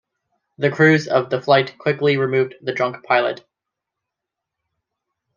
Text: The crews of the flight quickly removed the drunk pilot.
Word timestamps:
The 0.57 0.71
crews 0.71 1.07
of 1.07 1.29
the 1.29 1.39
flight 1.39 1.77
quickly 1.77 2.17
removed 2.17 2.55
the 2.59 2.73
drunk 2.73 3.05
pilot. 3.05 3.45